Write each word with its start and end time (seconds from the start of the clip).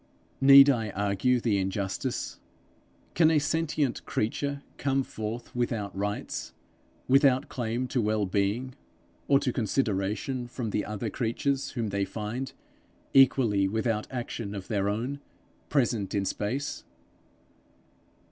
Need 0.41 0.67
I 0.67 0.89
argue 0.89 1.39
the 1.39 1.59
injustice? 1.59 2.39
Can 3.13 3.29
a 3.29 3.37
sentient 3.37 4.03
creature 4.03 4.63
come 4.77 5.03
forth 5.03 5.55
without 5.55 5.95
rights, 5.95 6.53
without 7.07 7.49
claim 7.49 7.87
to 7.89 8.01
well 8.01 8.25
being, 8.25 8.73
or 9.27 9.37
to 9.39 9.53
consideration 9.53 10.47
from 10.47 10.71
the 10.71 10.85
other 10.85 11.11
creatures 11.11 11.73
whom 11.73 11.89
they 11.89 12.03
find, 12.03 12.53
equally 13.13 13.67
without 13.67 14.07
action 14.09 14.55
of 14.55 14.69
their 14.69 14.89
own, 14.89 15.19
present 15.69 16.15
in 16.15 16.25
space? 16.25 16.83